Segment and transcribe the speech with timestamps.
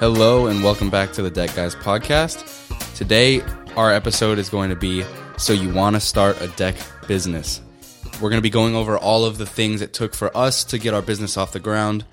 [0.00, 2.96] Hello and welcome back to the Deck Guys podcast.
[2.96, 3.42] Today,
[3.76, 5.04] our episode is going to be
[5.36, 6.74] So You Want to Start a Deck
[7.06, 7.60] Business.
[8.14, 10.78] We're going to be going over all of the things it took for us to
[10.78, 12.06] get our business off the ground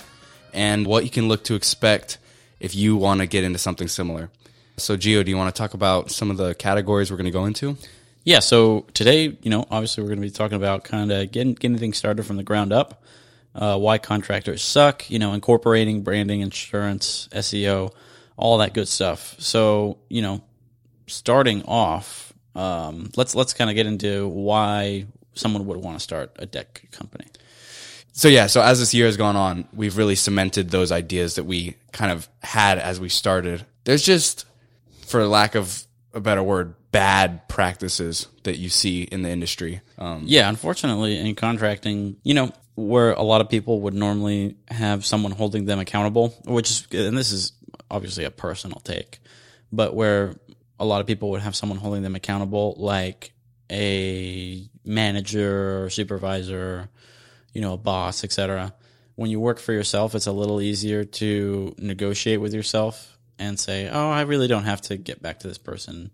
[0.53, 2.17] and what you can look to expect
[2.59, 4.31] if you want to get into something similar.
[4.75, 7.31] So, Gio, do you want to talk about some of the categories we're going to
[7.31, 7.77] go into?
[8.25, 11.53] Yeah, so today, you know, obviously we're going to be talking about kind of getting,
[11.53, 13.01] getting things started from the ground up
[13.57, 17.91] uh, why contractors suck, you know, incorporating branding, insurance, SEO,
[18.37, 19.35] all that good stuff.
[19.39, 20.41] So, you know,
[21.07, 26.35] starting off, um, let's let's kind of get into why someone would want to start
[26.37, 27.25] a deck company.
[28.11, 31.43] So yeah, so as this year has gone on, we've really cemented those ideas that
[31.43, 33.63] we kind of had as we started.
[33.83, 34.45] There's just,
[35.05, 39.81] for lack of a better word, bad practices that you see in the industry.
[39.99, 45.03] Um, yeah, unfortunately, in contracting, you know, where a lot of people would normally have
[45.03, 47.53] someone holding them accountable, which is, and this is
[47.89, 49.19] obviously a personal take,
[49.71, 50.35] but where
[50.79, 53.31] a lot of people would have someone holding them accountable, like
[53.71, 56.87] a manager or supervisor,
[57.51, 58.75] you know, a boss, etc.
[59.15, 63.89] When you work for yourself, it's a little easier to negotiate with yourself and say,
[63.89, 66.11] "Oh, I really don't have to get back to this person,"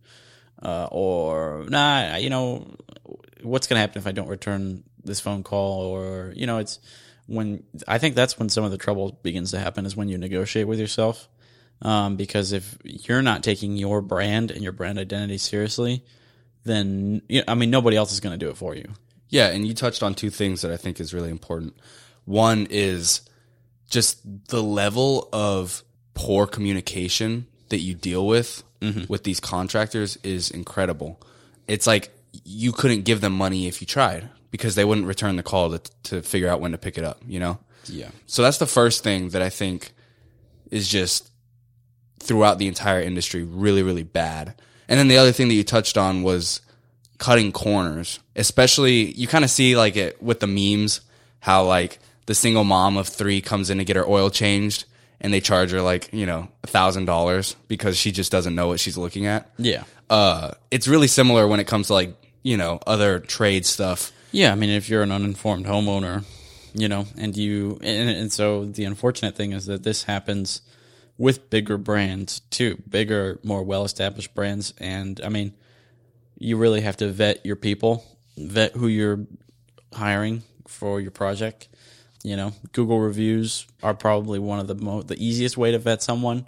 [0.61, 2.73] uh, or "Nah, you know,
[3.41, 6.79] what's going to happen if I don't return this phone call or you know it's
[7.27, 10.17] when I think that's when some of the trouble begins to happen is when you
[10.17, 11.29] negotiate with yourself.
[11.81, 16.03] Um, because if you're not taking your brand and your brand identity seriously,
[16.63, 18.89] then I mean nobody else is going to do it for you.
[19.29, 21.75] Yeah, and you touched on two things that I think is really important.
[22.25, 23.21] One is
[23.89, 29.05] just the level of poor communication that you deal with mm-hmm.
[29.07, 31.19] with these contractors is incredible.
[31.67, 32.11] It's like
[32.43, 35.91] you couldn't give them money if you tried because they wouldn't return the call to,
[36.03, 37.57] to figure out when to pick it up, you know?
[37.85, 38.11] Yeah.
[38.27, 39.93] So that's the first thing that I think
[40.69, 41.31] is just
[42.19, 44.53] throughout the entire industry really, really bad.
[44.87, 46.61] And then the other thing that you touched on was
[47.17, 51.01] cutting corners, especially you kind of see like it with the memes,
[51.39, 54.85] how like the single mom of three comes in to get her oil changed
[55.19, 58.67] and they charge her like, you know, a thousand dollars because she just doesn't know
[58.67, 59.49] what she's looking at.
[59.57, 59.85] Yeah.
[60.11, 64.51] Uh, it's really similar when it comes to like, you know, other trade stuff yeah,
[64.51, 66.25] I mean, if you're an uninformed homeowner,
[66.73, 70.63] you know, and you, and, and so the unfortunate thing is that this happens
[71.19, 74.73] with bigger brands too, bigger, more well established brands.
[74.79, 75.53] And I mean,
[76.37, 78.03] you really have to vet your people,
[78.35, 79.19] vet who you're
[79.93, 81.69] hiring for your project.
[82.23, 86.01] You know, Google reviews are probably one of the most, the easiest way to vet
[86.01, 86.47] someone.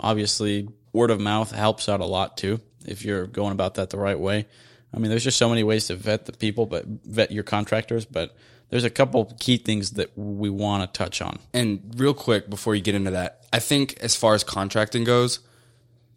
[0.00, 3.98] Obviously, word of mouth helps out a lot too if you're going about that the
[3.98, 4.46] right way.
[4.94, 8.04] I mean, there's just so many ways to vet the people, but vet your contractors.
[8.04, 8.34] But
[8.70, 11.38] there's a couple key things that we want to touch on.
[11.52, 15.40] And real quick before you get into that, I think as far as contracting goes,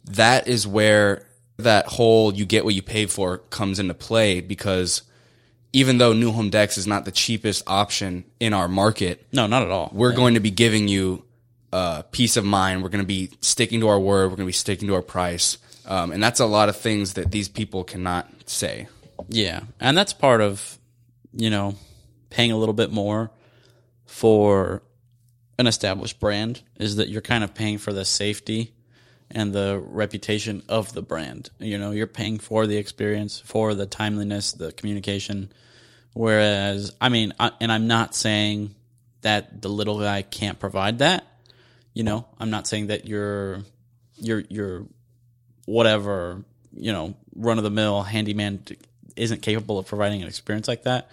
[0.04, 1.26] that is where
[1.58, 5.02] that whole you get what you pay for comes into play because
[5.72, 9.62] even though New Home Decks is not the cheapest option in our market, no, not
[9.62, 9.90] at all.
[9.92, 10.16] We're yeah.
[10.16, 11.24] going to be giving you
[11.72, 12.82] uh, peace of mind.
[12.82, 14.24] We're going to be sticking to our word.
[14.24, 15.58] We're going to be sticking to our price.
[15.86, 18.88] Um, and that's a lot of things that these people cannot say.
[19.28, 19.62] Yeah.
[19.80, 20.78] And that's part of,
[21.32, 21.74] you know,
[22.30, 23.30] paying a little bit more
[24.06, 24.82] for
[25.58, 28.72] an established brand is that you're kind of paying for the safety
[29.30, 31.50] and the reputation of the brand.
[31.58, 35.52] You know, you're paying for the experience, for the timeliness, the communication.
[36.14, 38.74] Whereas, I mean, I, and I'm not saying
[39.20, 41.26] that the little guy can't provide that.
[41.94, 43.60] You know, I'm not saying that you're
[44.16, 44.86] you're you're
[45.70, 48.62] whatever you know run of the mill handyman
[49.16, 51.10] isn't capable of providing an experience like that.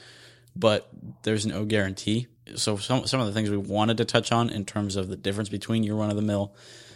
[0.56, 0.90] But
[1.22, 2.28] there's no guarantee.
[2.56, 5.16] So some some of the things we wanted to touch on in terms of the
[5.16, 6.56] difference between your run of the mill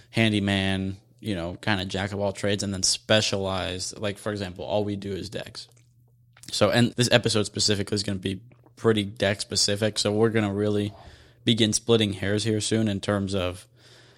[0.10, 4.00] handyman, you know, kind of jack of all trades, and then specialized.
[4.00, 5.68] Like for example, all we do is decks.
[6.52, 8.42] So and this episode specifically is going to be
[8.76, 10.00] pretty deck specific.
[10.00, 10.94] So we're going to really
[11.46, 13.68] begin splitting hairs here soon in terms of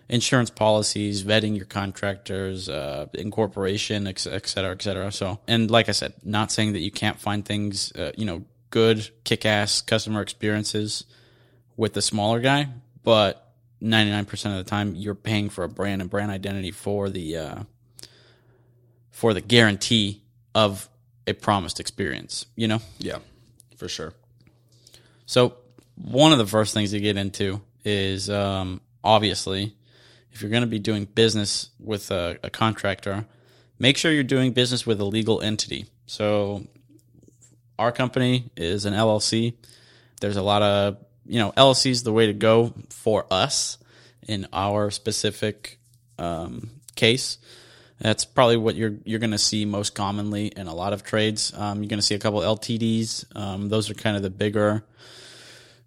[0.10, 5.12] insurance policies, vetting your contractors, uh, incorporation, et cetera, et cetera.
[5.12, 8.44] So, and like I said, not saying that you can't find things, uh, you know,
[8.70, 11.06] good, kick ass customer experiences
[11.78, 12.68] with the smaller guy,
[13.04, 17.38] but 99% of the time you're paying for a brand and brand identity for the,
[17.38, 17.64] uh,
[19.12, 20.22] for the guarantee
[20.56, 20.90] of
[21.28, 22.80] a promised experience, you know?
[23.00, 23.20] Yeah,
[23.78, 24.14] for sure.
[25.26, 25.56] So,
[25.96, 29.76] one of the first things to get into is um, obviously
[30.33, 33.25] if you're going to be doing business with a, a contractor,
[33.80, 35.85] make sure you're doing business with a legal entity.
[36.06, 36.68] So
[37.77, 39.53] our company is an LLC.
[40.21, 43.77] There's a lot of, you know, LLC is the way to go for us
[44.27, 45.80] in our specific
[46.18, 47.38] um, case.
[48.00, 51.53] That's probably what you're you're going to see most commonly in a lot of trades.
[51.56, 53.35] Um, you're going to see a couple LTDs.
[53.35, 54.83] Um, those are kind of the bigger,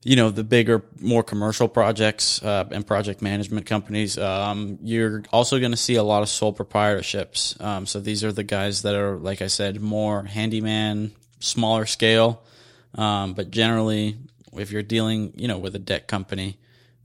[0.06, 4.17] you know, the bigger, more commercial projects uh, and project management companies.
[4.17, 7.61] Um, you're also going to see a lot of sole proprietorships.
[7.61, 11.11] Um, so these are the guys that are, like I said, more handyman,
[11.41, 12.44] smaller scale.
[12.94, 14.17] Um, but generally,
[14.53, 16.56] if you're dealing, you know, with a deck company,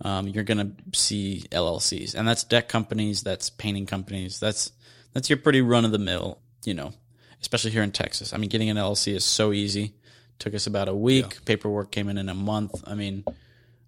[0.01, 4.71] um, you're going to see LLCs, and that's deck companies, that's painting companies, that's
[5.13, 6.93] that's your pretty run of the mill, you know,
[7.41, 8.31] especially here in Texas.
[8.31, 9.95] I mean, getting an LLC is so easy.
[10.41, 11.33] Took us about a week.
[11.33, 11.39] Yeah.
[11.45, 12.83] Paperwork came in in a month.
[12.87, 13.23] I mean,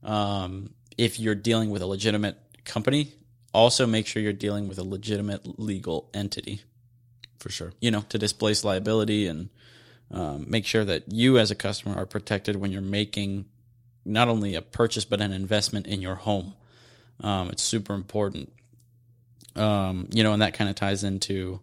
[0.03, 0.69] um,
[0.99, 3.11] if you're dealing with a legitimate company,
[3.55, 6.61] also make sure you're dealing with a legitimate legal entity.
[7.39, 7.73] For sure.
[7.81, 9.49] You know, to displace liability and
[10.11, 13.45] um, make sure that you as a customer are protected when you're making
[14.05, 16.53] not only a purchase but an investment in your home.
[17.21, 18.53] Um, it's super important.
[19.55, 21.61] Um, you know, and that kind of ties into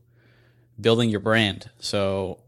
[0.81, 1.71] building your brand.
[1.79, 2.41] So,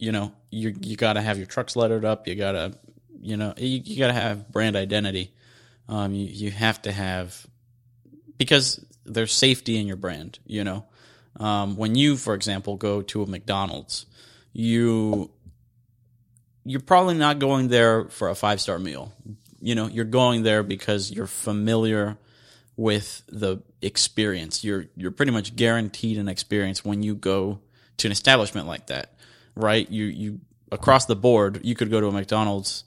[0.00, 2.26] you know, you you got to have your trucks lettered up.
[2.26, 2.72] You got to,
[3.20, 5.30] you know, you, you got to have brand identity.
[5.88, 7.46] Um, you you have to have
[8.38, 10.38] because there's safety in your brand.
[10.46, 10.86] You know,
[11.38, 14.06] um, when you, for example, go to a McDonald's,
[14.54, 15.30] you
[16.64, 19.12] you're probably not going there for a five star meal.
[19.60, 22.16] You know, you're going there because you're familiar
[22.76, 24.64] with the experience.
[24.64, 27.60] You're you're pretty much guaranteed an experience when you go
[27.98, 29.12] to an establishment like that,
[29.62, 29.88] right?
[29.90, 30.40] You you
[30.72, 32.84] across the board, you could go to a McDonald's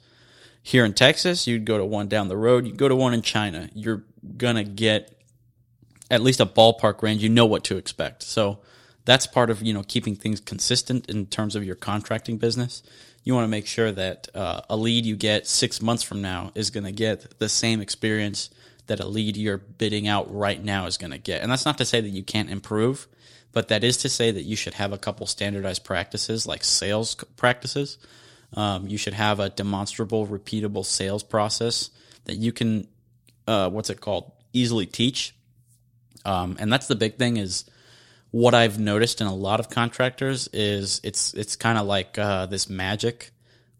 [0.61, 3.21] here in Texas, you'd go to one down the road, you go to one in
[3.21, 3.69] China.
[3.73, 4.03] You're
[4.37, 5.17] gonna get
[6.09, 7.21] at least a ballpark range.
[7.21, 8.23] You know what to expect.
[8.23, 8.59] So
[9.05, 12.83] that's part of you know keeping things consistent in terms of your contracting business
[13.23, 16.51] you want to make sure that uh, a lead you get six months from now
[16.55, 18.49] is going to get the same experience
[18.87, 21.41] that a lead you're bidding out right now is going to get.
[21.41, 23.07] And that's not to say that you can't improve,
[23.53, 27.15] but that is to say that you should have a couple standardized practices like sales
[27.37, 27.97] practices.
[28.55, 31.89] Um, you should have a demonstrable, repeatable sales process
[32.25, 32.87] that you can,
[33.47, 35.35] uh, what's it called, easily teach.
[36.25, 37.65] Um, and that's the big thing is
[38.31, 42.47] what I've noticed in a lot of contractors is it's it's kind of like uh,
[42.47, 43.31] this magic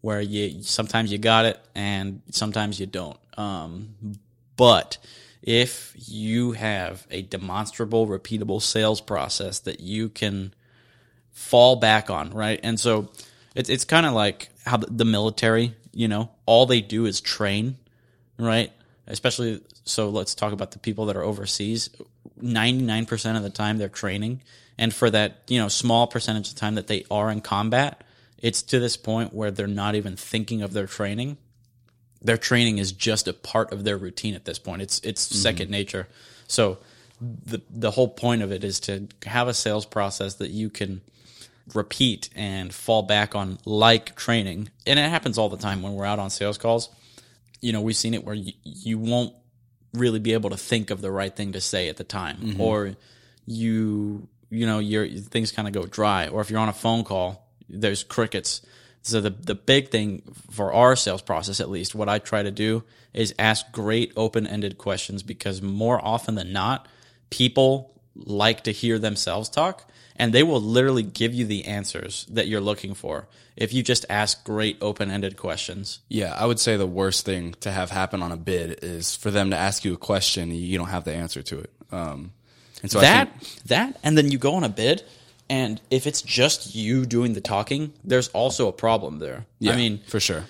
[0.02, 3.18] where you sometimes you got it and sometimes you don't.
[3.38, 3.96] Um,
[4.56, 4.98] but
[5.44, 10.54] if you have a demonstrable, repeatable sales process that you can
[11.32, 12.60] fall back on, right?
[12.64, 13.12] And so
[13.54, 17.78] it's it's kind of like how the military, you know, all they do is train,
[18.40, 18.72] right?
[19.06, 21.90] Especially so let's talk about the people that are overseas.
[22.42, 24.42] 99% of the time they're training
[24.78, 28.04] and for that you know small percentage of time that they are in combat
[28.38, 31.38] it's to this point where they're not even thinking of their training
[32.24, 34.82] their training is just a part of their routine at this point.
[34.82, 35.38] It's it's mm-hmm.
[35.38, 36.08] second nature.
[36.48, 36.80] So
[37.22, 41.02] the the whole point of it is to have a sales process that you can
[41.74, 44.70] repeat and fall back on like training.
[44.86, 46.90] And it happens all the time when we're out on sales calls.
[47.62, 49.34] You know we've seen it where you, you won't
[49.94, 52.38] really be able to think of the right thing to say at the time.
[52.38, 52.62] Mm-hmm.
[52.62, 52.96] or
[53.46, 56.28] you you know your things kind of go dry.
[56.28, 58.62] Or if you're on a phone call there's crickets
[59.04, 62.52] so the the big thing for our sales process at least what I try to
[62.52, 62.84] do
[63.14, 66.88] is ask great open-ended questions because more often than not
[67.30, 72.48] people like to hear themselves talk and they will literally give you the answers that
[72.48, 76.00] you're looking for if you just ask great open-ended questions.
[76.10, 79.32] Yeah, I would say the worst thing to have happen on a bid is for
[79.32, 81.72] them to ask you a question and you don't have the answer to it.
[81.92, 82.32] Um,
[82.82, 85.04] and so that think- that and then you go on a bid
[85.50, 89.46] and if it's just you doing the talking, there's also a problem there.
[89.60, 90.46] Yeah, I mean, for sure.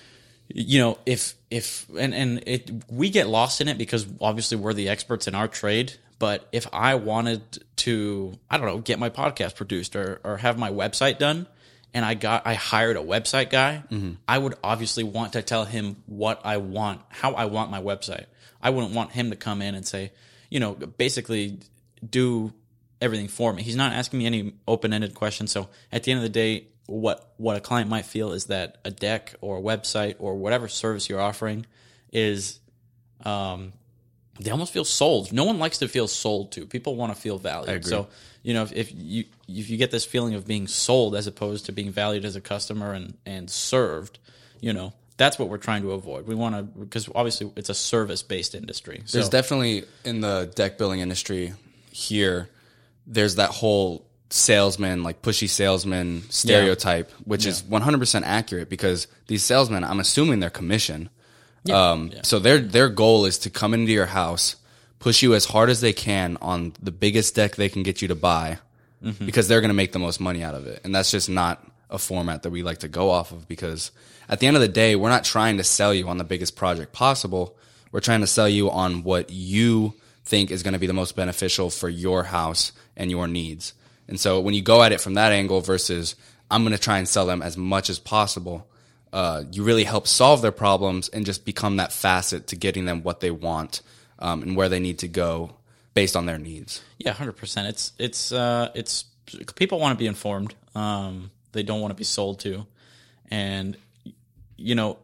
[0.48, 4.74] You know, if if and and it we get lost in it because obviously we're
[4.74, 9.10] the experts in our trade, but if I wanted to, I don't know, get my
[9.10, 11.46] podcast produced or or have my website done,
[11.92, 14.12] and I got I hired a website guy, mm-hmm.
[14.28, 18.26] I would obviously want to tell him what I want, how I want my website.
[18.62, 20.12] I wouldn't want him to come in and say,
[20.50, 21.60] you know, basically
[22.08, 22.52] do
[23.04, 23.62] everything for me.
[23.62, 25.52] He's not asking me any open-ended questions.
[25.52, 28.78] So at the end of the day, what what a client might feel is that
[28.84, 31.64] a deck or a website or whatever service you're offering
[32.12, 32.60] is
[33.24, 33.72] um,
[34.40, 35.32] they almost feel sold.
[35.32, 36.66] No one likes to feel sold to.
[36.66, 37.84] People want to feel valued.
[37.86, 38.08] So
[38.42, 41.66] you know, if, if, you if you get this feeling of being sold as opposed
[41.66, 44.18] to being valued as a customer and and served,
[44.60, 46.26] you know, that's what we're trying to avoid.
[46.26, 49.02] We want to because obviously it's a service based industry.
[49.06, 49.18] So.
[49.18, 51.54] There's definitely in the deck building industry
[51.90, 52.50] here.
[53.06, 57.16] There's that whole salesman, like pushy salesman stereotype, yeah.
[57.24, 57.50] which yeah.
[57.50, 61.10] is 100% accurate because these salesmen, I'm assuming they're commission.
[61.64, 61.90] Yeah.
[61.92, 62.12] Um.
[62.22, 64.56] So their their goal is to come into your house
[65.04, 68.08] push you as hard as they can on the biggest deck they can get you
[68.08, 68.56] to buy
[69.26, 70.80] because they're going to make the most money out of it.
[70.82, 73.90] And that's just not a format that we like to go off of because
[74.30, 76.56] at the end of the day, we're not trying to sell you on the biggest
[76.56, 77.54] project possible.
[77.92, 79.92] We're trying to sell you on what you
[80.24, 83.74] think is going to be the most beneficial for your house and your needs.
[84.08, 86.16] And so when you go at it from that angle versus
[86.50, 88.66] I'm going to try and sell them as much as possible,
[89.12, 93.02] uh, you really help solve their problems and just become that facet to getting them
[93.02, 93.82] what they want
[94.18, 95.52] um, and where they need to go
[95.94, 96.82] based on their needs.
[96.98, 97.68] Yeah, hundred percent.
[97.68, 99.04] It's it's uh, it's
[99.54, 100.54] people want to be informed.
[100.74, 102.66] Um, they don't want to be sold to,
[103.30, 103.76] and
[104.56, 104.98] you know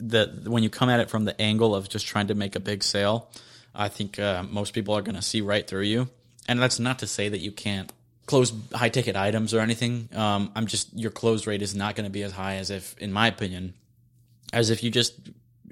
[0.00, 2.60] that when you come at it from the angle of just trying to make a
[2.60, 3.28] big sale,
[3.74, 6.08] I think uh, most people are going to see right through you.
[6.48, 7.92] And that's not to say that you can't
[8.26, 10.08] close high ticket items or anything.
[10.14, 12.96] Um, I'm just your close rate is not going to be as high as if,
[12.98, 13.74] in my opinion,
[14.52, 15.14] as if you just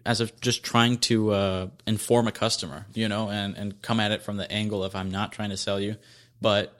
[0.07, 4.12] as if just trying to uh, inform a customer, you know, and and come at
[4.12, 5.97] it from the angle of I'm not trying to sell you,
[6.40, 6.78] but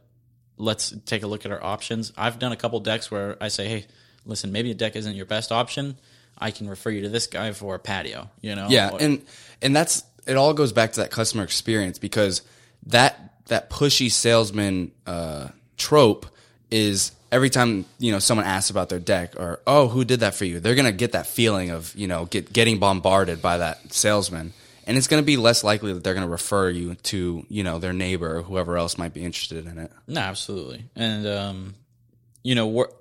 [0.57, 2.13] let's take a look at our options.
[2.17, 3.87] I've done a couple decks where I say, hey,
[4.25, 5.97] listen, maybe a deck isn't your best option.
[6.39, 8.69] I can refer you to this guy for a patio, you know.
[8.71, 9.23] Yeah, Or- and
[9.61, 10.37] and that's it.
[10.37, 12.43] All goes back to that customer experience because
[12.87, 16.27] that that pushy salesman uh, trope
[16.71, 20.35] is every time you know someone asks about their deck or oh who did that
[20.35, 23.93] for you, they're gonna get that feeling of you know get getting bombarded by that
[23.93, 24.53] salesman,
[24.87, 27.93] and it's gonna be less likely that they're gonna refer you to you know their
[27.93, 29.93] neighbor or whoever else might be interested in it.
[30.07, 30.85] No, absolutely.
[30.97, 31.75] And um,
[32.43, 32.93] you know, wor-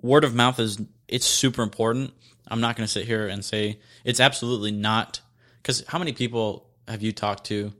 [0.00, 2.12] word of mouth is it's super important.
[2.48, 5.20] I'm not to sit here and say it's absolutely not
[5.62, 7.72] because how many people have you talked to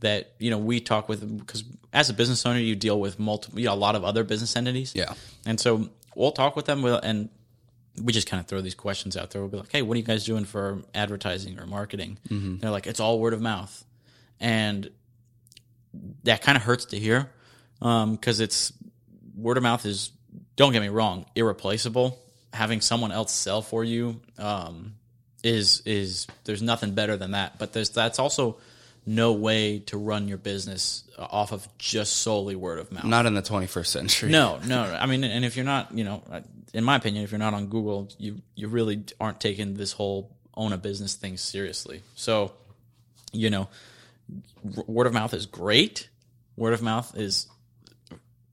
[0.00, 3.58] that you know we talk with because as a business owner you deal with multiple
[3.58, 4.92] you know, a lot of other business entities?
[4.94, 5.14] Yeah.
[5.46, 7.28] and so we'll talk with them we'll, and
[8.02, 9.42] we just kind of throw these questions out there.
[9.42, 12.18] We'll be like hey what are you guys doing for advertising or marketing?
[12.28, 13.84] They're like it's all word of mouth.
[14.40, 14.90] And
[16.24, 17.30] that kind of hurts to hear
[17.80, 18.72] because it's
[19.36, 20.12] word of mouth is
[20.56, 22.18] don't get me wrong irreplaceable.
[22.52, 24.94] Having someone else sell for you um,
[25.42, 28.58] is is there's nothing better than that but there's that's also
[29.06, 33.24] no way to run your business uh, off of just solely word of mouth Not
[33.24, 34.30] in the 21st century.
[34.30, 34.82] no, no.
[34.82, 36.22] I mean, and if you're not, you know,
[36.74, 40.36] in my opinion, if you're not on Google, you you really aren't taking this whole
[40.52, 42.02] own a business thing seriously.
[42.16, 42.52] So,
[43.32, 43.68] you know,
[44.62, 46.10] word of mouth is great.
[46.56, 47.46] Word of mouth is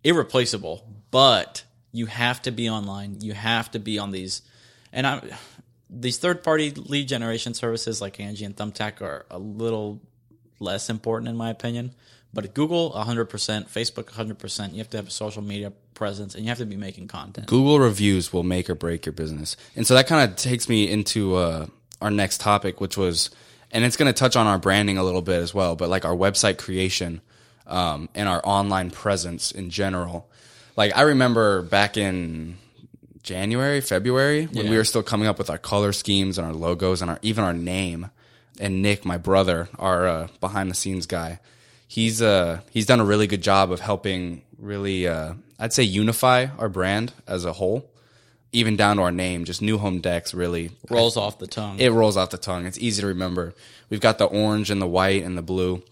[0.06, 3.20] irreplaceable, but you have to be online.
[3.20, 4.42] You have to be on these,
[4.94, 5.22] and I,
[5.96, 10.02] these third party lead generation services like Angie and Thumbtack are a little
[10.60, 11.94] less important in my opinion.
[12.34, 13.28] But Google, 100%,
[13.70, 14.72] Facebook, 100%.
[14.74, 17.48] You have to have a social media presence and you have to be making content.
[17.48, 19.56] Google reviews will make or break your business.
[19.76, 21.68] And so that kind of takes me into uh,
[22.02, 23.30] our next topic, which was,
[23.72, 26.04] and it's going to touch on our branding a little bit as well, but like
[26.04, 27.22] our website creation
[27.68, 30.30] um, and our online presence in general.
[30.76, 32.58] Like I remember back in
[33.26, 37.02] January, February, when we were still coming up with our color schemes and our logos
[37.02, 38.10] and our even our name.
[38.60, 41.40] And Nick, my brother, our uh, behind the scenes guy,
[41.88, 46.48] he's uh he's done a really good job of helping really uh I'd say unify
[46.58, 47.90] our brand as a whole,
[48.52, 49.44] even down to our name.
[49.44, 51.80] Just New Home Decks really Rolls off the tongue.
[51.80, 52.66] it rolls off the tongue.
[52.66, 53.54] It's easy to remember.
[53.90, 55.84] We've got the orange and the white and the blue.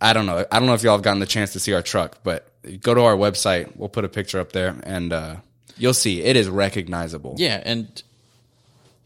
[0.00, 0.44] I don't know.
[0.52, 2.46] I don't know if y'all have gotten the chance to see our truck, but
[2.82, 3.74] go to our website.
[3.74, 5.36] We'll put a picture up there, and uh,
[5.76, 7.34] you'll see it is recognizable.
[7.38, 8.02] Yeah, and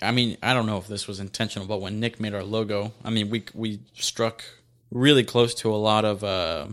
[0.02, 2.92] I mean, I don't know if this was intentional, but when Nick made our logo,
[3.04, 4.44] I mean, we we struck
[4.90, 6.68] really close to a lot of uh,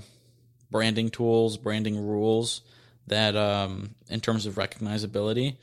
[0.71, 2.61] branding tools, branding rules
[3.07, 5.55] that, um, in terms of recognizability,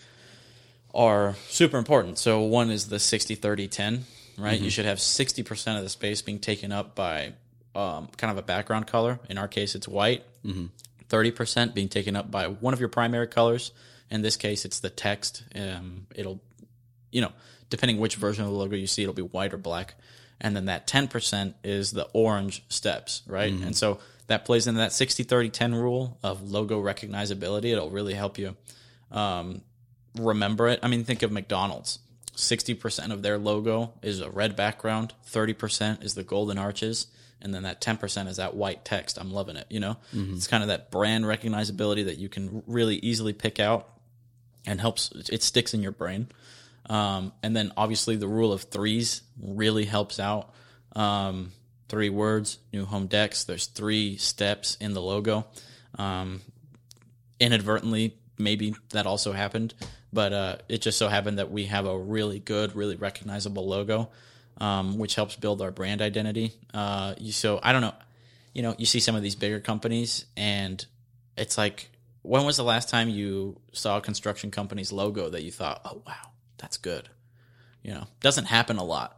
[0.95, 2.19] are super important.
[2.19, 4.05] So one is the 60 30 10,
[4.39, 4.61] right?
[4.61, 7.33] You should have 60% of the space being taken up by
[7.75, 9.19] um, kind of a background color.
[9.31, 10.25] In our case, it's white.
[11.09, 13.73] 30% being taken up by one of your primary colors.
[14.13, 15.43] In this case, it's the text.
[15.57, 16.41] Um, it'll,
[17.11, 17.33] you know,
[17.71, 19.95] depending which version of the logo you see, it'll be white or black.
[20.41, 23.51] And then that 10% is the orange steps, right?
[23.65, 27.73] And so that plays into that 60 30 10 rule of logo recognizability.
[27.73, 28.55] It'll really help you
[29.11, 29.63] um,
[30.19, 30.81] remember it.
[30.83, 31.99] I mean, think of McDonald's.
[32.37, 37.07] 60% of their logo is a red background, 30% is the golden arches,
[37.43, 39.19] and then that 10% is that white text.
[39.19, 39.97] I'm loving it, you know?
[40.35, 43.89] It's kind of that brand recognizability that you can really easily pick out
[44.67, 46.29] and helps it sticks in your brain.
[46.91, 50.53] Um, and then obviously the rule of threes really helps out.
[50.95, 51.53] Um,
[51.89, 53.45] three words, new home decks.
[53.45, 55.47] There's three steps in the logo.
[55.99, 56.41] Um,
[57.39, 59.75] inadvertently, maybe that also happened,
[60.13, 64.11] but uh, it just so happened that we have a really good, really recognizable logo,
[64.59, 66.53] um, which helps build our brand identity.
[66.75, 67.95] Uh, so I don't know.
[68.55, 70.85] you know, you see some of these bigger companies and
[71.37, 71.91] it's like,
[72.23, 76.03] when was the last time you saw a construction company's logo that you thought, oh,
[76.07, 77.09] wow, that's good?
[77.83, 79.17] You know, doesn't happen a lot.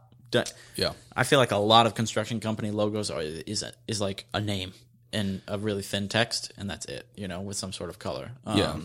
[0.75, 0.93] Yeah.
[1.15, 4.41] I feel like a lot of construction company logos are is a, is like a
[4.41, 4.73] name
[5.13, 7.05] and a really thin text, and that's it.
[7.15, 8.31] You know, with some sort of color.
[8.45, 8.75] Um, Yeah.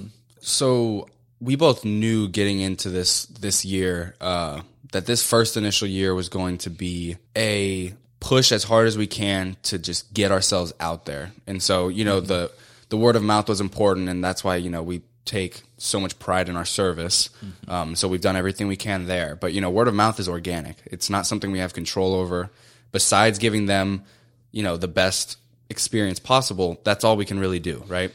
[0.41, 1.09] So
[1.41, 4.63] we both knew getting into this this year uh,
[4.93, 9.07] that this first initial year was going to be a push as hard as we
[9.07, 11.33] can to just get ourselves out there.
[11.47, 12.53] And so you know the
[12.91, 16.19] the word of mouth was important, and that's why you know we take so much
[16.19, 17.31] pride in our service.
[17.69, 19.37] Um, so we've done everything we can there.
[19.37, 20.77] But you know, word of mouth is organic.
[20.87, 22.51] It's not something we have control over.
[22.93, 24.03] Besides giving them,
[24.51, 28.13] you know, the best experience possible, that's all we can really do, right?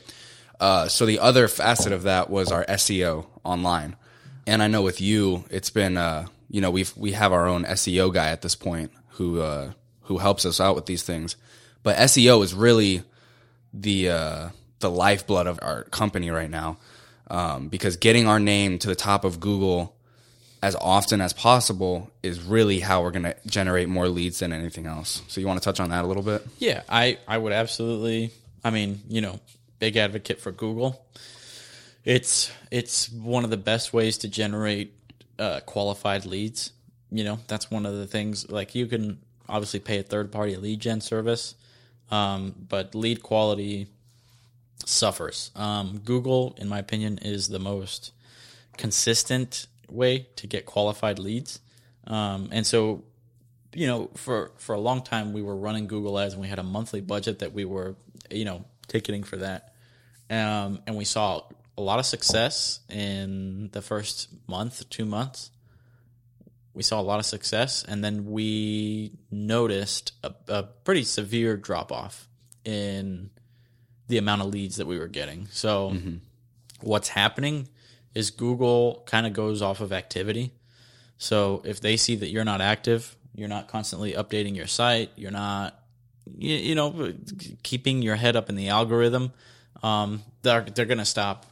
[0.59, 3.95] Uh, so the other facet of that was our SEO online,
[4.45, 7.63] and I know with you, it's been uh, you know we've we have our own
[7.63, 9.71] SEO guy at this point who uh,
[10.03, 11.37] who helps us out with these things,
[11.83, 13.03] but SEO is really
[13.73, 16.77] the uh, the lifeblood of our company right now
[17.29, 19.95] um, because getting our name to the top of Google
[20.61, 24.85] as often as possible is really how we're going to generate more leads than anything
[24.85, 25.21] else.
[25.27, 26.45] So you want to touch on that a little bit?
[26.59, 28.31] Yeah, I, I would absolutely.
[28.63, 29.39] I mean, you know,
[29.79, 31.05] big advocate for Google.
[32.03, 34.93] It's it's one of the best ways to generate
[35.37, 36.71] uh, qualified leads.
[37.11, 38.49] You know, that's one of the things.
[38.49, 41.55] Like you can obviously pay a third party lead gen service,
[42.11, 43.87] um, but lead quality
[44.85, 45.51] suffers.
[45.55, 48.11] Um, Google, in my opinion, is the most
[48.77, 51.59] consistent way to get qualified leads,
[52.07, 53.03] um, and so
[53.75, 56.59] you know, for for a long time we were running Google ads and we had
[56.59, 57.95] a monthly budget that we were,
[58.31, 59.73] you know, ticketing for that.
[60.29, 61.43] Um, and we saw
[61.77, 65.51] a lot of success in the first month, two months.
[66.73, 71.91] We saw a lot of success, and then we noticed a, a pretty severe drop
[71.91, 72.27] off
[72.63, 73.29] in
[74.07, 75.47] the amount of leads that we were getting.
[75.51, 75.89] So,
[76.81, 77.67] what's happening
[78.13, 80.53] is Google kind of goes off of activity.
[81.17, 85.31] So if they see that you're not active, you're not constantly updating your site, you're
[85.31, 85.77] not,
[86.37, 87.13] you, you know,
[87.63, 89.33] keeping your head up in the algorithm,
[89.83, 91.45] um, they're they're gonna stop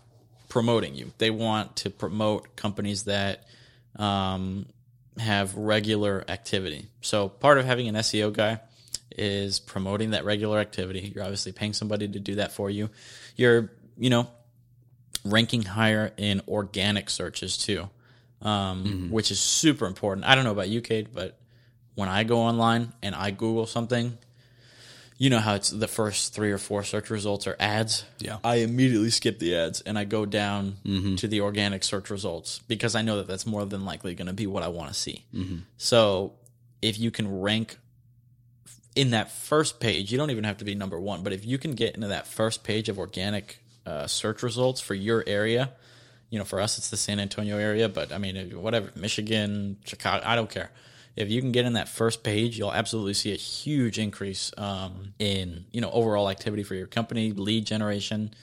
[0.50, 1.12] promoting you.
[1.18, 3.44] They want to promote companies that
[3.98, 4.66] um,
[5.18, 6.88] have regular activity.
[7.02, 8.60] So part of having an SEO guy
[9.18, 11.12] is promoting that regular activity.
[11.14, 12.90] You're obviously paying somebody to do that for you.
[13.36, 14.28] You're, you know,
[15.26, 17.90] ranking higher in organic searches too,
[18.42, 19.12] um, mm-hmm.
[19.12, 20.26] which is super important.
[20.26, 21.38] I don't know about you, Kate, but
[21.96, 24.18] when I go online and I Google something,
[25.18, 28.04] you know how it's the first three or four search results are ads.
[28.20, 28.40] Yeah.
[28.44, 31.16] I immediately skip the ads and I go down mm-hmm.
[31.16, 34.34] to the organic search results because I know that that's more than likely going to
[34.34, 35.24] be what I want to see.
[35.34, 35.60] Mm-hmm.
[35.78, 36.34] So
[36.82, 37.78] if you can rank
[38.96, 41.58] in that first page, you don't even have to be number one, but if you
[41.58, 45.72] can get into that first page of organic uh, search results for your area,
[46.30, 50.24] you know, for us it's the San Antonio area, but I mean, whatever, Michigan, Chicago,
[50.26, 50.72] I don't care.
[51.16, 55.14] If you can get in that first page, you'll absolutely see a huge increase um,
[55.20, 58.34] in you know overall activity for your company, lead generation.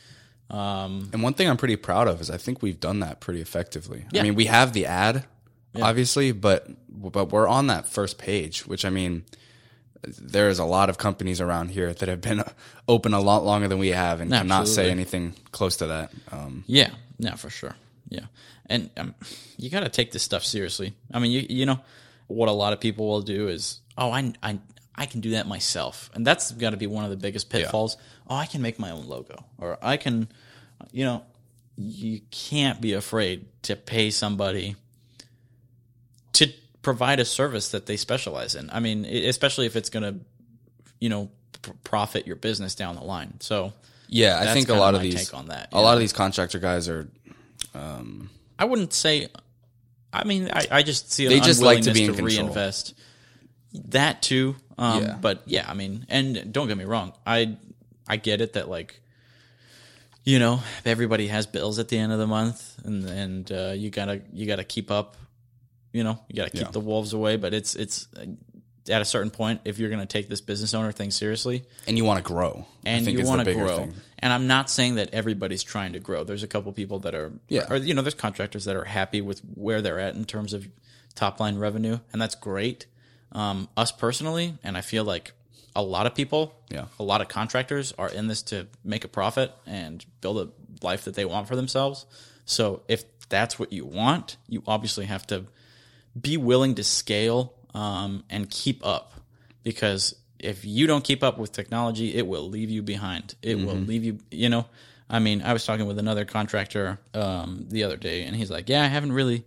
[1.13, 4.05] And one thing I'm pretty proud of is I think we've done that pretty effectively.
[4.13, 4.21] Yeah.
[4.21, 5.25] I mean, we have the ad,
[5.81, 9.25] obviously, but but we're on that first page, which I mean,
[10.03, 12.43] there's a lot of companies around here that have been
[12.89, 16.13] open a lot longer than we have and cannot say anything close to that.
[16.33, 17.75] Um, Yeah, yeah, for sure.
[18.09, 18.27] Yeah,
[18.67, 19.15] and um,
[19.57, 20.95] you got to take this stuff seriously.
[21.13, 21.81] I mean, you you know
[22.27, 24.59] what a lot of people will do is, oh, I I
[24.95, 27.97] I can do that myself, and that's got to be one of the biggest pitfalls.
[28.29, 30.29] Oh, I can make my own logo, or I can,
[30.93, 31.23] you know,
[31.77, 34.77] you can't be afraid to pay somebody
[36.35, 38.71] to provide a service that they specialize in.
[38.71, 40.21] I mean, especially if it's going to,
[40.99, 41.31] you know,
[41.62, 43.35] pr- profit your business down the line.
[43.40, 43.73] So.
[44.09, 45.83] yeah, I think a lot of these take on that, a yeah.
[45.83, 47.09] lot of these contractor guys are
[48.59, 49.29] I wouldn't say.
[50.12, 52.27] I mean, I, I just see They just like to be control.
[52.27, 52.95] reinvest.
[53.88, 55.19] That too, um, Yeah.
[55.21, 57.57] but yeah, I mean, and don't get me wrong, I
[58.09, 59.01] I get it that like,
[60.25, 63.90] you know, everybody has bills at the end of the month, and and uh, you
[63.90, 65.16] gotta you gotta keep up,
[65.92, 66.70] you know, you gotta keep Yeah.
[66.70, 67.37] the wolves away.
[67.37, 68.26] But it's it's uh,
[68.90, 72.05] at a certain point, if you're gonna take this business owner thing seriously, and you
[72.05, 72.66] want to grow.
[72.85, 73.76] And you want to grow.
[73.79, 73.94] thing.
[74.18, 76.24] And I'm not saying that everybody's trying to grow.
[76.24, 77.66] There's a couple people that are, Yeah.
[77.70, 80.68] or you know, there's contractors that are happy with where they're at in terms of
[81.14, 82.87] top line revenue, and that's great.
[83.33, 85.33] Um, us personally, and I feel like
[85.76, 86.87] a lot of people, Yeah.
[86.98, 91.05] a lot of contractors are in this to make a profit and build a life
[91.05, 92.07] that they want for themselves.
[92.44, 95.44] So if that's what you want, you obviously have to
[96.18, 99.12] be willing to scale um, and keep up
[99.62, 103.35] because if you don't keep up with technology, it will leave you behind.
[103.42, 104.66] It will leave you, you know.
[105.09, 108.68] I mean, I was talking with another contractor um, the other day, and he's like,
[108.68, 109.44] "Yeah, I haven't really,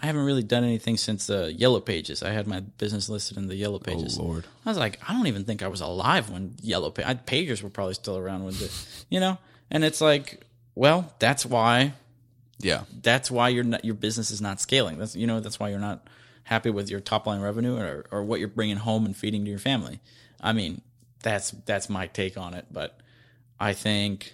[0.00, 2.22] I haven't really done anything since the Yellow Pages.
[2.22, 4.18] I had my business listed in the Yellow Pages.
[4.18, 4.44] Oh Lord.
[4.64, 7.62] I was like, I don't even think I was alive when Yellow pa- I, Pagers
[7.62, 9.38] were probably still around with the, you know.
[9.70, 10.42] And it's like,
[10.74, 11.94] well, that's why
[12.58, 12.84] Yeah.
[13.02, 14.98] that's why your not, your business is not scaling.
[14.98, 16.06] That's you know that's why you're not
[16.44, 19.50] happy with your top line revenue or, or what you're bringing home and feeding to
[19.50, 20.00] your family.
[20.40, 20.80] I mean,
[21.22, 22.66] that's that's my take on it.
[22.70, 22.98] But
[23.60, 24.32] I think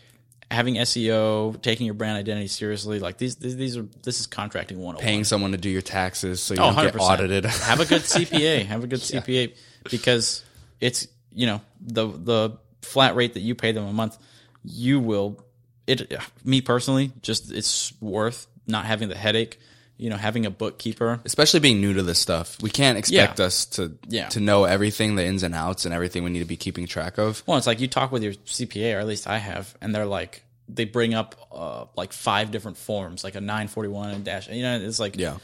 [0.51, 4.79] having SEO, taking your brand identity seriously, like these these, these are this is contracting
[4.79, 4.97] one.
[4.97, 6.99] Oh Paying someone to do your taxes so you Oh, don't get 100%.
[7.01, 7.45] audited.
[7.47, 8.67] have a good CPA.
[8.67, 9.57] Have a good CPA
[9.91, 10.45] because
[10.81, 14.19] it's you know the the flat rate that you pay them a month,
[14.63, 15.43] you will
[15.87, 16.13] it.
[16.45, 19.59] Me personally, just it's worth not having the headache.
[19.99, 21.21] You know, having a bookkeeper.
[21.25, 22.61] Especially being new to this stuff.
[22.61, 23.45] We can't expect Yeah.
[23.47, 24.29] us to Yeah.
[24.31, 27.19] to know everything, the ins and outs and everything we need to be keeping track
[27.19, 27.45] of.
[27.47, 30.07] Well, it's like you talk with your CPA, or at least I have, and they're
[30.07, 34.25] like they bring up uh, like five different forms, like a nine forty one and
[34.25, 34.49] dash.
[34.49, 35.37] You know, it's like Yeah.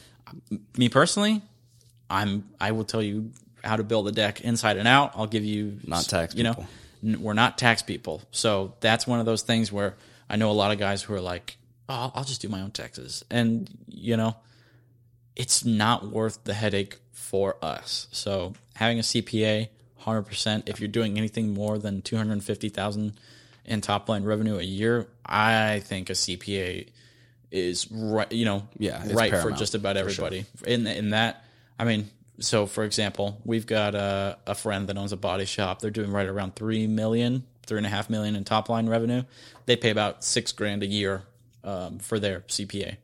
[0.77, 1.41] me personally,
[2.09, 3.31] I'm I will tell you
[3.63, 5.13] how to build a deck inside and out.
[5.15, 6.67] I'll give you Not tax You know, people.
[7.05, 9.95] N- we're not tax people, so that's one of those things where
[10.29, 12.71] I know a lot of guys who are like, oh, I'll- just do my own
[12.71, 14.35] taxes, and you know,
[15.35, 18.07] it's not worth the headache for us.
[18.11, 20.67] So having a CPA, hundred percent.
[20.69, 23.19] If you're doing anything more than two hundred fifty thousand
[23.65, 26.87] in top line revenue a year, I think a CPA
[27.51, 28.31] is right.
[28.31, 30.45] You know, Yeah, it's right for just about everybody.
[30.65, 31.43] In in that,
[31.77, 35.81] I mean, so for example, we've got a, a friend that owns a body shop.
[35.81, 39.23] They're doing right around three million, three and a half million in top line revenue.
[39.65, 41.23] They pay about six grand a year
[41.63, 42.97] um, for their CPA.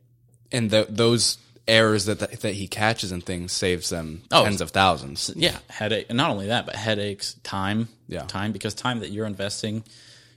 [0.52, 4.44] And th those errors that, that that he catches and things saves them Oh.
[4.44, 5.30] tens of thousands.
[5.34, 6.06] Yeah, headache.
[6.10, 7.88] And not only that, but headaches, time.
[8.08, 8.22] Yeah.
[8.26, 9.82] Time because time that you're investing,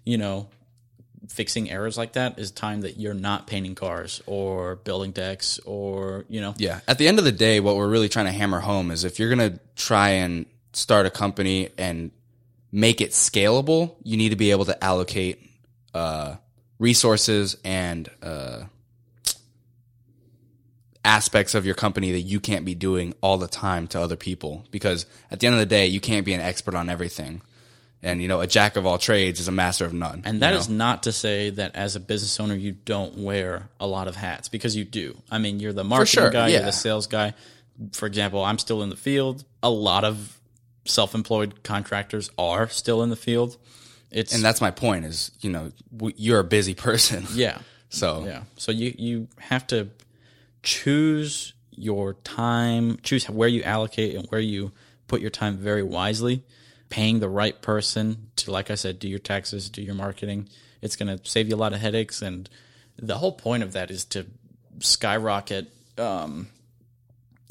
[0.05, 0.47] you know,
[1.27, 6.25] fixing errors like that is time that you're not painting cars or building decks or,
[6.29, 6.55] you know.
[6.57, 6.79] Yeah.
[6.87, 9.19] At the end of the day, what we're really trying to hammer home is if
[9.19, 12.09] you're going to try and start a company and
[12.71, 15.49] make it scalable, you need to be able to allocate
[15.93, 16.36] uh,
[16.77, 18.63] resources and uh,
[21.03, 24.65] aspects of your company that you can't be doing all the time to other people.
[24.71, 27.41] Because at the end of the day, you can't be an expert on everything.
[28.01, 30.21] And, you know, a jack of all trades is a master of none.
[30.23, 33.69] And that you is not to say that as a business owner you don't wear
[33.77, 35.17] a lot of hats because you do.
[35.29, 37.34] I mean, you're the marketing sure, guy, you're the sales guy.
[37.91, 39.43] For example, I'm still in the field.
[39.62, 40.38] A lot of
[40.85, 43.57] self-employed contractors are still in the field.
[44.11, 47.25] It's And that's my point is, you know, w- you're a busy person.
[47.33, 47.59] yeah.
[47.91, 48.43] So Yeah.
[48.55, 49.89] So you you have to
[50.61, 54.71] choose your time, choose where you allocate and where you
[55.07, 56.43] put your time very wisely.
[56.89, 60.49] Paying the right person to, like I said, do your taxes, do your marketing.
[60.83, 62.47] It's going to save you a lot of headaches, and
[62.95, 64.25] the whole point of that is to
[64.79, 66.47] skyrocket um,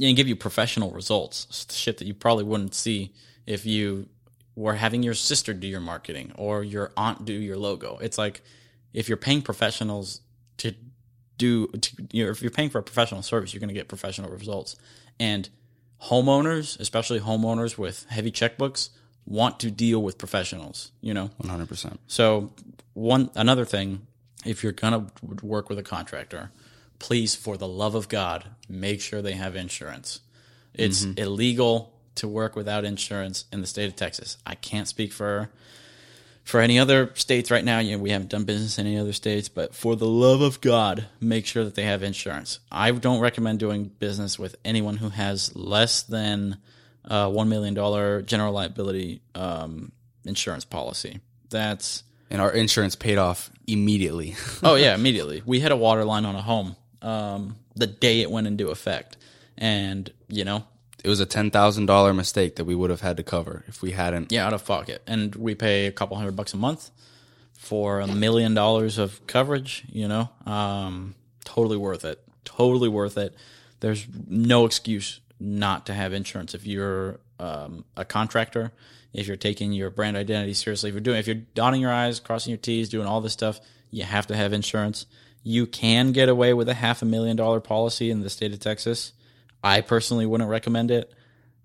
[0.01, 1.67] and give you professional results.
[1.71, 3.13] Shit that you probably wouldn't see
[3.47, 4.09] if you
[4.55, 7.99] were having your sister do your marketing or your aunt do your logo.
[8.01, 8.43] It's like
[8.93, 10.21] if you're paying professionals
[10.59, 10.75] to
[11.37, 13.89] do, to, you know, if you're paying for a professional service, you're going to get
[13.89, 14.77] professional results.
[15.21, 15.49] And
[16.05, 18.91] homeowners, especially homeowners with heavy checkbooks,
[19.27, 20.91] want to deal with professionals.
[21.01, 21.99] You know, 100%.
[22.07, 22.53] so
[22.95, 24.07] one another thing,
[24.45, 25.07] if you're gonna
[25.43, 26.51] work with a contractor,
[26.99, 30.21] please, for the love of God, make sure they have insurance.
[30.75, 34.37] It's illegal to work without insurance in the state of Texas.
[34.47, 35.51] I can't speak for
[36.45, 37.79] for any other states right now.
[37.79, 40.61] You know, we haven't done business in any other states, but for the love of
[40.61, 42.61] God, make sure that they have insurance.
[42.73, 46.59] I don't recommend doing business with anyone who has less than
[47.05, 49.93] uh, one million dollar general liability um,
[50.25, 51.21] insurance policy.
[51.51, 54.37] That's And our insurance paid off immediately.
[54.63, 55.43] oh yeah, immediately.
[55.45, 59.17] We had a water line on a home um, the day it went into effect,
[59.57, 60.65] and you know,
[61.05, 64.33] it was a $10,000 mistake that we would have had to cover if we hadn't.
[64.33, 66.91] yeah, out of pocket, and we pay a couple hundred bucks a month
[67.55, 69.85] for a million dollars of coverage.
[69.91, 72.23] You know, um, totally worth it.
[72.45, 73.35] Totally worth it.
[73.81, 78.73] There's no excuse not to have insurance if you're um, a contractor.
[79.13, 82.21] If you're taking your brand identity seriously, if you're doing, if you're dotting your I's,
[82.21, 85.07] crossing your T's, doing all this stuff, you have to have insurance.
[85.43, 88.61] You can get away with a half a million dollar policy in the state of
[88.61, 89.13] Texas.
[89.63, 91.13] I personally wouldn't recommend it.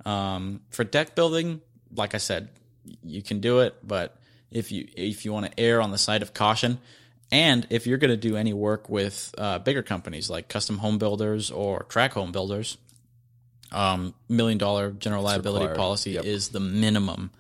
[0.06, 1.62] Um, for deck building,
[1.96, 2.50] like I said,
[3.04, 4.18] you can do it, but
[4.52, 6.80] if you if you want to err on the side of caution,
[7.32, 10.98] and if you're going to do any work with uh, bigger companies like custom home
[10.98, 12.78] builders or track home builders,
[13.72, 16.26] um, million dollar general liability policy Yep.
[16.26, 17.32] is the minimum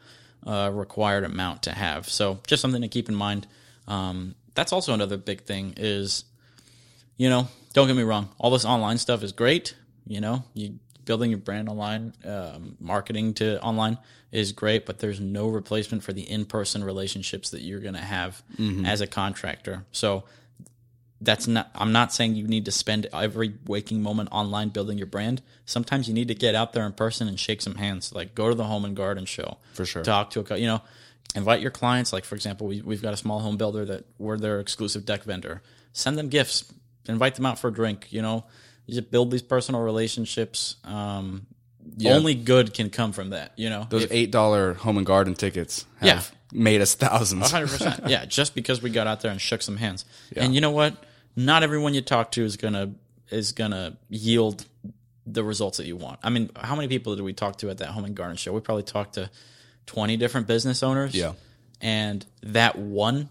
[0.47, 2.09] uh, required amount to have.
[2.09, 3.47] So just something to keep in mind.
[3.87, 6.25] Um, that's also another big thing is,
[7.17, 9.75] you know, don't get me wrong, all this online stuff is great.
[10.05, 13.97] You know, you building your brand online, um, marketing to online
[14.31, 18.41] is great, but there's no replacement for the in-person relationships that you're going to have
[18.85, 19.85] as a contractor.
[19.91, 20.23] So
[21.21, 25.07] that's not i'm not saying you need to spend every waking moment online building your
[25.07, 28.35] brand sometimes you need to get out there in person and shake some hands like
[28.35, 30.03] go to the home and garden show For sure.
[30.03, 30.81] talk to a you know
[31.35, 34.37] invite your clients like for example we, we've got a small home builder that we're
[34.37, 36.71] their exclusive deck vendor send them gifts
[37.07, 38.43] invite them out for a drink you know
[38.85, 41.45] you just build these personal relationships um,
[42.05, 45.85] only good can come from that you know Those eight dollar home and garden tickets
[45.99, 46.59] have Yeah.
[46.61, 47.49] made us thousands.
[47.51, 48.01] hundred percent.
[48.07, 50.05] Yeah, just because we got out there and shook some hands.
[50.35, 50.95] And you know what?
[51.35, 52.93] Not everyone you talk to is gonna
[53.31, 54.65] is gonna yield
[55.25, 56.19] the results that you want.
[56.23, 58.53] I mean, how many people did we talk to at that home and garden show?
[58.53, 59.29] We probably talked to
[59.85, 61.15] twenty different business owners.
[61.15, 61.33] Yeah.
[61.81, 63.29] And that one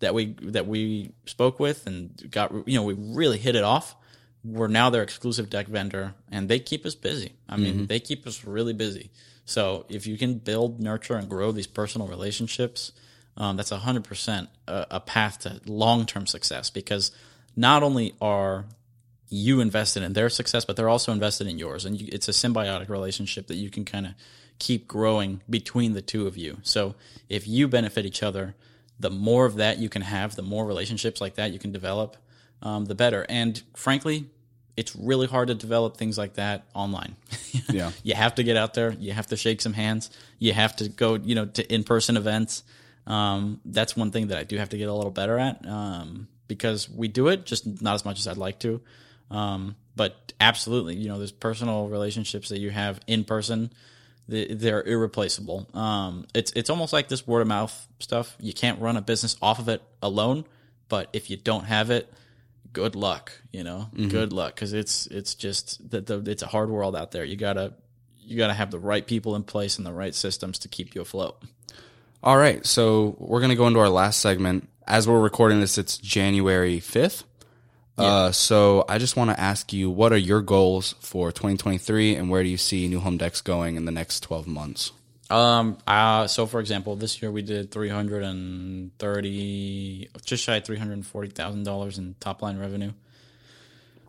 [0.00, 3.96] that we that we spoke with and got you know we really hit it off.
[4.42, 7.34] We're now their exclusive deck vendor, and they keep us busy.
[7.46, 9.10] I mean, they keep us really busy.
[9.44, 12.92] So if you can build, nurture, and grow these personal relationships,
[13.36, 16.70] um, that's hundred percent a path to long term success.
[16.70, 17.10] Because
[17.54, 18.64] not only are
[19.28, 22.32] you invested in their success, but they're also invested in yours, and you, it's a
[22.32, 24.12] symbiotic relationship that you can kind of
[24.60, 26.58] keep growing between the two of you.
[26.62, 26.94] So
[27.28, 28.54] if you benefit each other,
[29.00, 32.16] the more of that you can have, the more relationships like that you can develop,
[32.62, 33.26] um, the better.
[33.28, 34.26] And frankly,
[34.76, 37.16] it's really hard to develop things like that online.
[37.72, 37.92] Yeah.
[38.02, 38.90] you have to get out there.
[38.92, 40.10] You have to shake some hands.
[40.40, 42.64] You have to go, you know, to in-person events.
[43.06, 46.26] Um, that's one thing that I do have to get a little better at um,
[46.48, 48.80] because we do it, just not as much as I'd like to.
[49.30, 53.72] Um, but absolutely, you know, there's personal relationships that you have in person.
[54.30, 55.66] They- They're irreplaceable.
[55.74, 58.36] Um, it's it's almost like this word of mouth stuff.
[58.40, 60.44] You can't run a business off of it alone.
[60.88, 62.12] But if you don't have it,
[62.72, 63.32] good luck.
[63.52, 67.10] You know, good luck because it's it's just that the, it's a hard world out
[67.10, 67.24] there.
[67.24, 67.74] You gotta
[68.22, 71.00] you gotta have the right people in place and the right systems to keep you
[71.02, 71.42] afloat.
[72.22, 74.68] All right, so we're gonna go into our last segment.
[74.86, 77.24] As we're recording this, it's January fifth.
[78.00, 82.30] Uh, so I just want to ask you, what are your goals for 2023, and
[82.30, 84.92] where do you see New Home Decks going in the next 12 months?
[85.30, 85.78] Um.
[85.86, 86.26] Uh.
[86.26, 90.76] So, for example, this year we did three hundred and thirty, just shy of three
[90.76, 92.90] hundred forty thousand dollars in top line revenue.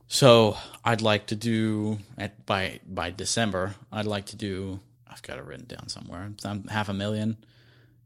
[0.08, 3.76] So, I'd like to do at by by December.
[3.92, 4.80] I'd like to do.
[5.08, 6.32] I've got it written down somewhere.
[6.40, 7.38] Some half a million,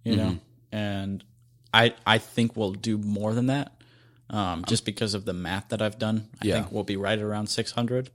[0.03, 0.37] you know,
[0.73, 1.23] and
[1.73, 3.71] I I think we'll do more than that.
[4.29, 6.53] Um, just because of the math that I've done, I Yeah.
[6.55, 8.09] think we'll be right around six hundred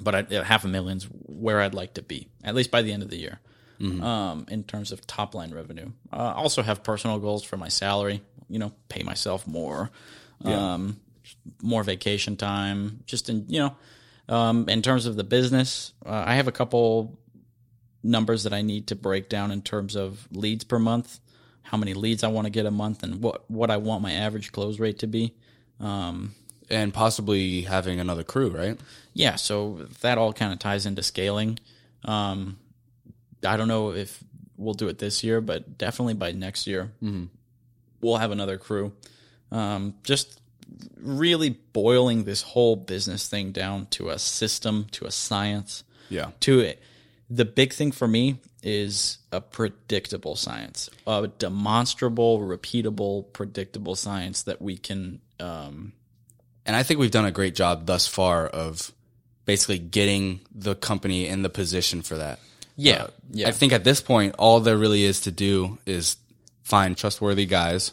[0.00, 2.92] but I, yeah, half a million's where I'd like to be, at least by the
[2.92, 3.40] end of the year,
[3.80, 5.90] um, in terms of top line revenue.
[6.12, 8.22] Uh, also have personal goals for my salary.
[8.48, 9.90] You know, pay myself more,
[10.44, 11.00] um,
[11.62, 13.00] more vacation time.
[13.06, 13.76] Just in you know,
[14.34, 17.18] um, in terms of the business, uh, I have a couple
[18.02, 21.18] numbers that I need to break down in terms of leads per month,
[21.70, 24.12] how many leads I want to get a month, and what what I want my
[24.12, 25.34] average close rate to be.
[25.80, 26.34] Um,
[26.70, 28.78] And possibly having another crew, right?
[29.14, 31.58] yeah, so that all kind of ties into scaling.
[32.04, 32.58] Um,
[33.44, 34.22] I don't know if
[34.56, 36.90] we'll do it this year, but definitely by next year,
[38.00, 38.92] we'll have another crew.
[39.52, 40.40] Um, just
[40.96, 46.30] really boiling this whole business thing down to a system, to a science, Yeah.
[46.40, 46.82] to it.
[47.28, 54.62] The big thing for me is a predictable science, a demonstrable, repeatable, predictable science that
[54.62, 55.92] we can um,
[56.64, 58.92] And I think we've done a great job thus far of
[59.44, 62.40] basically getting the company in the position for that.
[62.76, 63.48] Yeah, Uh, yeah.
[63.48, 66.16] I think at this point, all there really is to do is
[66.62, 67.92] find trustworthy guys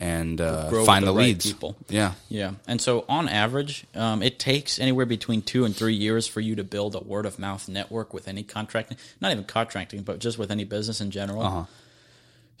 [0.00, 0.84] and uh, Mm-hmm.
[0.86, 1.46] Find the the, right leads.
[1.46, 1.76] people.
[1.88, 2.14] Yeah.
[2.28, 6.40] Yeah, and so on average, um, it takes anywhere between two and three years for
[6.40, 10.18] you to build a word of mouth network with any contracting, not even contracting, but
[10.18, 11.42] just with any business in general.
[11.42, 11.64] Uh-huh.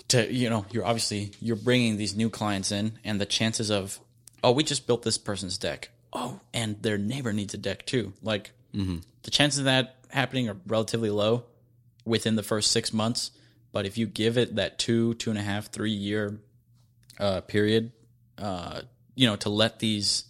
[0.08, 3.98] To you know, you're obviously you're bringing these new clients in, and the chances of,
[4.42, 5.90] oh, we just built this person's deck.
[6.12, 8.12] Oh, and their neighbor needs a deck too.
[8.22, 11.44] Like the chances of that happening are relatively low
[12.04, 13.30] within the first six months.
[13.72, 16.40] But if you give it that two, two and a half, three year
[17.20, 17.92] uh, period,
[18.38, 18.80] uh,
[19.14, 20.24] you know, to let these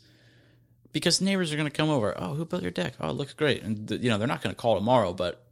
[0.93, 2.15] because neighbors are going to come over.
[2.19, 2.95] Oh, who built your deck?
[3.01, 3.63] Oh, it looks great.
[3.63, 5.45] And th- you know, they're not going to call tomorrow, but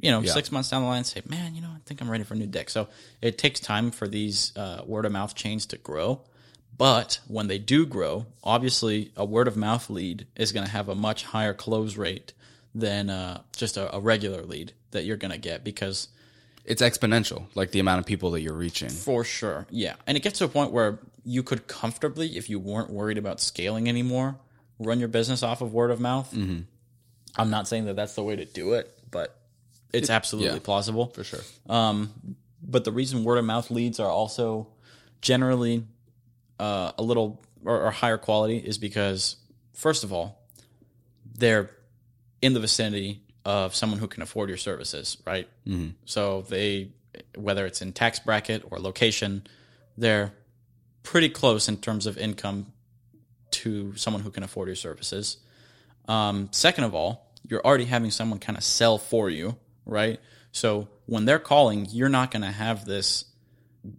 [0.00, 0.32] you know, Yeah.
[0.32, 2.36] six months down the line, say, man, you know, I think I'm ready for a
[2.38, 2.70] new deck.
[2.70, 2.88] So
[3.20, 6.22] it takes time for these uh, word of mouth chains to grow.
[6.78, 10.88] But when they do grow, obviously a word of mouth lead is going to have
[10.88, 12.32] a much higher close rate
[12.74, 16.08] than uh, just a, a regular lead that you're going to get because
[16.70, 18.90] it's exponential, like the amount of people that you're reaching.
[18.90, 19.66] For sure.
[19.70, 19.96] Yeah.
[20.06, 23.40] And it gets to a point where you could comfortably, if you weren't worried about
[23.40, 24.38] scaling anymore,
[24.78, 26.32] run your business off of word of mouth.
[26.32, 26.60] Mm-hmm.
[27.36, 29.36] I'm not saying that that's the way to do it, but
[29.92, 30.60] it's absolutely yeah.
[30.62, 31.06] plausible.
[31.06, 31.40] For sure.
[31.66, 34.68] But the reason word of mouth leads are also
[35.20, 35.84] generally
[36.60, 39.36] uh, a little or, or higher quality is because,
[39.74, 40.40] first of all,
[41.34, 41.70] they're
[42.40, 45.48] in the vicinity of someone who can afford your services, right?
[45.66, 45.90] Mm-hmm.
[46.04, 46.90] So they,
[47.36, 49.46] whether it's in tax bracket or location,
[49.96, 50.32] they're
[51.02, 52.72] pretty close in terms of income
[53.50, 55.38] to someone who can afford your services.
[56.08, 60.20] Um, second of all, you're already having someone kind of sell for you, right?
[60.52, 63.24] So when they're calling, you're not going to have this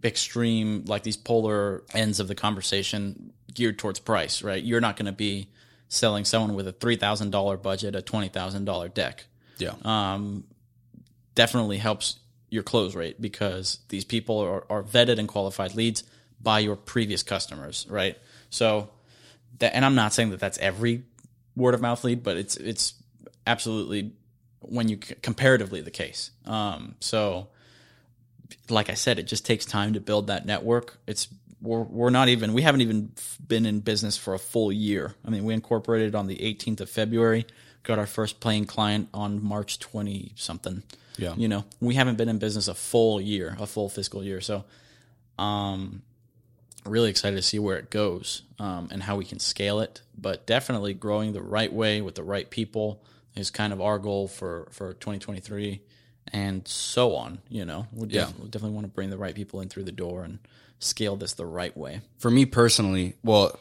[0.04, 4.62] extreme, like these polar ends of the conversation geared towards price, right?
[4.62, 5.48] You're not going to be
[5.88, 9.26] selling someone with a $3,000 budget a $20,000 deck.
[9.62, 9.74] Yeah.
[9.84, 10.44] Um,
[11.34, 12.18] definitely helps
[12.50, 16.04] your close rate because these people are, are vetted and qualified leads
[16.40, 18.18] by your previous customers, right?
[18.50, 18.90] So,
[19.58, 21.04] that, and I'm not saying that that's every
[21.56, 22.94] word of mouth lead, but it's it's
[23.46, 24.12] absolutely
[24.60, 26.30] when you comparatively the case.
[26.44, 27.48] Um, so,
[28.68, 30.98] like I said, it just takes time to build that network.
[31.06, 31.28] It's
[31.60, 33.12] we're we're not even we haven't even
[33.46, 35.14] been in business for a full year.
[35.24, 37.46] I mean, we incorporated on the 18th of February,
[37.82, 40.82] got our first paying client on March 20 something.
[41.16, 41.34] Yeah.
[41.36, 44.40] You know, we haven't been in business a full year, a full fiscal year.
[44.40, 44.64] So,
[45.38, 46.02] um,
[46.84, 50.00] really excited to see where it goes um, and how we can scale it.
[50.16, 53.02] But definitely growing the right way with the right people
[53.36, 55.80] is kind of our goal for for 2023
[56.32, 57.38] and so on.
[57.48, 58.28] You know, we Yeah.
[58.40, 60.38] we definitely want to bring the right people in through the door and
[60.78, 62.00] scale this the right way.
[62.18, 63.58] For me personally, well,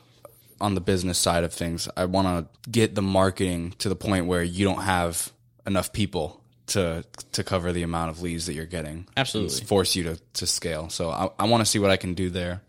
[0.61, 2.27] on the business side of things, I want
[2.63, 5.31] to get the marketing to the point where you don't have
[5.67, 9.07] enough people to to cover the amount of leads that you're getting.
[9.17, 9.65] Absolutely.
[9.65, 10.89] Force you to to scale.
[10.89, 12.61] So I, I want to see what I can do there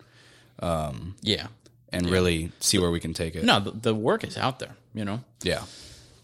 [0.59, 1.47] Um, Yeah.
[1.93, 3.45] and really see where we can take it.
[3.45, 4.75] No, the, the work is out there.
[4.95, 5.63] You know, Yeah.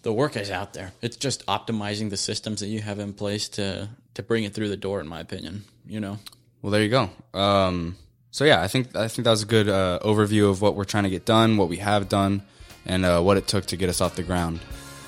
[0.02, 0.92] the work is out there.
[1.02, 4.68] It's just optimizing the systems that you have in place to to bring it through
[4.70, 5.00] the door.
[5.00, 6.18] In my opinion, you know.
[6.62, 7.10] Well, there you go.
[7.38, 7.96] Um,
[8.30, 10.84] so yeah, I think I think that was a good uh, overview of what we're
[10.84, 12.42] trying to get done, what we have done,
[12.86, 14.60] and uh, what it took to get us off the ground.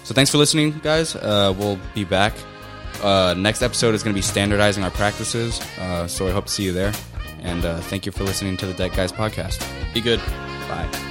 [0.05, 1.15] So thanks for listening, guys.
[1.15, 2.33] Uh, we'll be back.
[3.03, 5.61] Uh, next episode is going to be standardizing our practices.
[5.79, 6.93] Uh, so I hope to see you there.
[7.41, 9.65] And uh, thank you for listening to the Deck Guys podcast.
[9.95, 10.21] Be good.
[10.69, 11.10] Bye.